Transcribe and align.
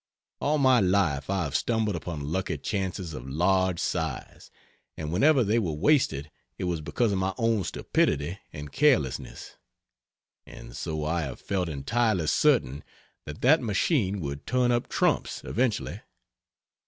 All 0.39 0.57
my 0.57 0.79
life 0.79 1.29
I 1.29 1.43
have 1.43 1.55
stumbled 1.55 1.95
upon 1.95 2.31
lucky 2.31 2.57
chances 2.57 3.13
of 3.13 3.29
large 3.29 3.79
size, 3.79 4.49
and 4.97 5.13
whenever 5.13 5.43
they 5.43 5.59
were 5.59 5.73
wasted 5.73 6.31
it 6.57 6.63
was 6.63 6.81
because 6.81 7.11
of 7.11 7.19
my 7.19 7.35
own 7.37 7.63
stupidity 7.65 8.39
and 8.51 8.71
carelessness. 8.71 9.57
And 10.47 10.75
so 10.75 11.05
I 11.05 11.21
have 11.21 11.39
felt 11.39 11.69
entirely 11.69 12.25
certain 12.25 12.83
that 13.25 13.41
that 13.41 13.61
machine 13.61 14.21
would 14.21 14.47
turn 14.47 14.71
up 14.71 14.87
trumps 14.89 15.43
eventually. 15.43 16.01